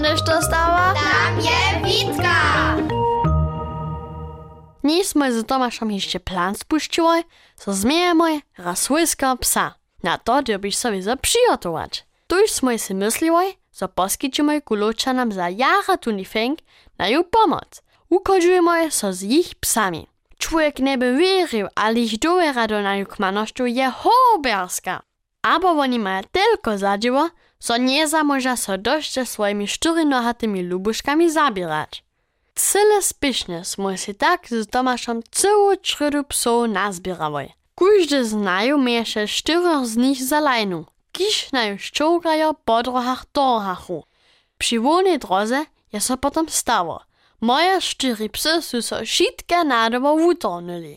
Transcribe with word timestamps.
to 0.00 0.42
stała? 0.42 0.94
Tam 0.94 1.40
je 1.40 1.84
Witka! 1.84 2.76
Nie 4.84 5.04
sme 5.04 5.32
z 5.32 5.46
Tomaszem 5.46 5.90
jeszcze 5.90 6.20
plan 6.20 6.54
spuściły, 6.54 7.22
so 7.56 7.72
zmiejemy 7.72 8.40
raz 8.58 8.90
łyska 8.90 9.36
psa. 9.36 9.74
Na 10.02 10.18
to 10.18 10.42
dobyś 10.42 10.76
sobie 10.76 11.02
zaprzygotować. 11.02 12.04
Tuż 12.26 12.50
sme 12.50 12.78
si 12.78 12.94
mysliły, 12.94 13.44
so 13.70 13.88
poskyčimy 13.88 14.62
kulowczanom 14.62 15.32
za 15.32 15.48
jara 15.48 15.96
tuni 16.00 16.24
fęk 16.24 16.58
na 16.98 17.08
ju 17.08 17.24
pomoc. 17.24 17.82
Ukodzujemy 18.08 18.90
so 18.90 19.12
z 19.12 19.22
ich 19.22 19.54
psami. 19.54 20.06
Człowiek 20.38 20.78
nie 20.78 20.98
by 20.98 21.16
wierzył, 21.16 21.68
ale 21.74 22.00
ich 22.00 22.18
dowera 22.18 22.66
do 22.66 22.82
na 22.82 23.04
kmanoszczu 23.04 23.66
je 23.66 23.90
hoberska. 23.90 25.02
Abo 25.42 25.68
oni 25.68 25.98
mają 25.98 26.22
tylko 26.32 26.78
zadziło, 26.78 27.28
Sonieza 27.60 28.24
może 28.24 28.56
so 28.56 28.78
dość 28.78 29.28
swoimi 29.28 29.68
czterynohatymi 29.68 30.62
lubuszkami 30.62 31.30
zabierać. 31.30 32.04
Cyle 32.54 33.02
spisznie 33.02 33.64
smo 33.64 33.96
si 33.96 34.14
tak 34.14 34.48
z 34.48 34.66
Tomaszem 34.66 35.22
całą 35.30 35.76
czrydu 35.76 36.24
psów 36.24 36.68
nazbierałoj. 36.68 37.52
Każdy 37.74 38.24
z 38.24 38.34
naju 38.34 38.78
miesze 38.78 39.26
czterech 39.26 39.86
z 39.86 39.96
nich 39.96 40.24
za 40.24 40.40
lajnu, 40.40 40.86
kiż 41.12 41.52
naju 41.52 41.78
ściągają 41.78 42.54
po 42.64 42.82
drogach 42.82 43.24
torhachu. 43.32 44.04
Przy 44.58 44.80
wolnej 44.80 45.18
drodze 45.18 45.64
je 45.92 46.00
so 46.00 46.16
potem 46.16 46.48
stało. 46.48 47.02
Moje 47.40 47.80
cztery 47.80 48.28
psy 48.28 48.62
są 48.62 48.82
so 48.82 49.04
wszystkie 49.04 49.64
na 49.64 49.90
dobo 49.90 50.12
utonuli. 50.14 50.96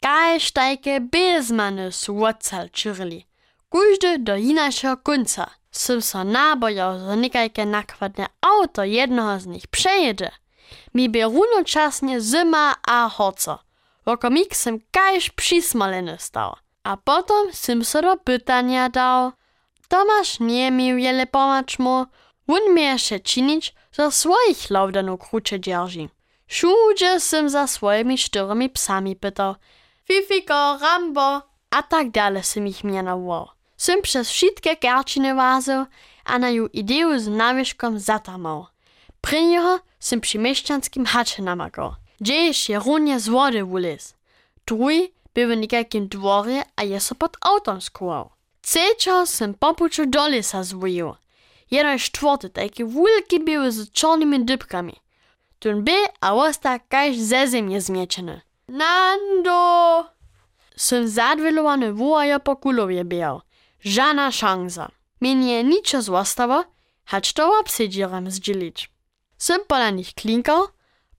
Kaj 0.00 0.40
sztajke 0.40 1.00
bezmany 1.00 1.92
są 1.92 2.26
odsalczyli. 2.26 3.26
Każdy 3.70 4.18
do 4.18 4.36
inaczej 4.36 4.90
końca. 5.02 5.59
Sym 5.70 6.02
so 6.02 6.24
nabojał, 6.24 6.98
że 6.98 7.16
nikajke 7.16 7.66
nakładne 7.66 8.26
auto 8.40 8.84
jednoho 8.84 9.40
z 9.40 9.46
nich 9.46 9.66
przejedzie. 9.66 10.30
Mi 10.94 11.08
by 11.08 11.22
runočasnie 11.22 12.20
zima 12.20 12.74
a 12.88 13.08
hoco. 13.08 13.58
Woko 14.06 14.30
mig 14.30 14.56
sym 14.56 14.80
kajś 14.90 15.30
przysmoleny 15.30 16.16
stał. 16.18 16.56
A 16.82 16.96
potom 16.96 17.52
sym 17.52 17.84
so 17.84 18.02
do 18.02 18.16
pytania 18.16 18.88
dał. 18.88 19.32
Tomasz 19.88 20.40
nie 20.40 20.70
miał 20.70 20.98
jele 20.98 21.26
pomacz 21.26 21.78
mu. 21.78 22.06
On 22.48 22.74
miał 22.74 22.98
się 22.98 23.20
czynić, 23.20 23.74
że 23.92 24.10
swoich 24.10 24.70
laudanów 24.70 25.20
krucze 25.20 25.60
dzierży. 25.60 26.08
Wszędzie 26.46 27.20
sym 27.20 27.48
za 27.48 27.66
swoimi 27.66 28.18
czteremi 28.18 28.70
psami 28.70 29.16
pytał. 29.16 29.54
Fifiko, 30.06 30.78
Rambo, 30.80 31.42
a 31.70 31.82
tak 31.82 32.10
dalej 32.10 32.44
sym 32.44 32.66
ich 32.66 32.84
mianował. 32.84 33.48
Sym 33.80 34.02
przez 34.02 34.30
wszystkie 34.30 34.76
garčiny 34.76 35.34
wazył, 35.34 35.86
a 36.24 36.38
na 36.38 36.50
ju 36.50 36.66
ideju 36.66 37.18
z 37.18 37.28
nawieszkom 37.28 37.98
zatamał. 37.98 38.66
Przy 39.20 39.42
niego 39.42 39.80
sym 40.00 40.20
przy 40.20 40.38
mieszczanskim 40.38 41.06
hacze 41.06 41.42
namakał. 41.42 41.94
Gdzieś 42.20 42.68
je 42.68 42.78
runie 42.78 43.20
z 43.20 43.28
wody 43.28 43.64
wulez. 43.64 44.14
Drugi 44.66 45.12
był 45.34 45.50
w 45.50 45.56
nijakim 45.56 46.08
dworze, 46.08 46.62
a 46.76 46.84
je 46.84 47.00
so 47.00 47.14
pod 47.14 47.36
autom 47.40 47.80
skuwał. 47.80 48.30
Trzeciego 48.62 49.26
sym 49.26 49.54
popuczu 49.54 50.06
do 50.06 50.28
lesa 50.28 50.62
zwoił. 50.62 51.14
Jeden 51.70 51.98
czwarty 51.98 52.50
taki 52.50 52.84
wielki 52.84 53.40
był 53.40 53.70
z 53.70 53.92
czarnymi 53.92 54.44
dybkami. 54.44 54.96
Tun 55.58 55.84
by, 55.84 55.98
a 56.20 56.34
osta 56.34 56.78
kaž 56.78 57.16
ze 57.16 57.48
zemje 57.48 57.80
zmiečene. 57.80 58.40
Nando! 58.68 60.04
Sym 60.76 61.08
zadwilowany 61.08 61.92
wołaja 61.92 62.40
po 62.40 62.56
kulowie 62.56 63.04
biał. 63.04 63.40
Żana 63.84 64.32
szansa. 64.32 64.90
Mnie 65.20 65.64
niczo 65.64 66.02
zostało, 66.02 66.64
hać 67.04 67.32
to 67.32 67.58
obsydzieram 67.60 68.30
zdzielić. 68.30 68.90
Sym 69.38 69.60
pola 69.66 69.90
nich 69.90 70.14
klinkał, 70.14 70.66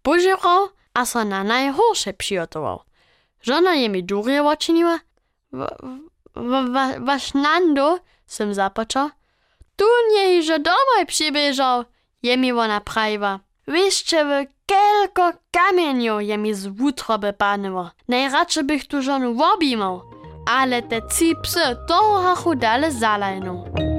pożerał, 0.02 0.70
a 0.94 1.06
so 1.06 1.26
na 1.26 1.44
najhorsze 1.44 2.14
przygotował. 2.14 2.80
Żona 3.42 3.76
je 3.76 3.90
mi 3.90 4.04
durje 4.04 4.44
oczyniła. 4.44 5.00
Wasz 7.00 7.34
Nando, 7.34 8.00
sym 8.26 8.54
zapoczął. 8.54 9.10
Tu 9.76 9.86
nie, 10.14 10.44
że 10.44 10.60
domoj 10.60 11.06
przybieżał, 11.08 11.86
je 12.24 12.38
mi 12.38 12.52
ona 12.52 12.82
prawa. 12.82 13.40
Wieszcie 13.68 14.26
wy, 14.26 14.48
kelko 14.66 15.32
kamieniu 15.52 16.20
je 16.20 16.38
mi 16.38 16.54
z 16.54 16.68
wutroby 16.68 17.34
panyło. 17.34 17.92
Najradsze 18.08 18.64
bych 18.64 18.88
tu 18.88 19.02
żonu 19.02 19.44
obimał, 19.54 20.02
ale 20.60 20.82
te 20.82 21.02
cipse, 21.08 21.76
toho 21.88 22.20
ha 22.20 22.36
chudale 22.36 22.92
zalajno. 22.92 23.91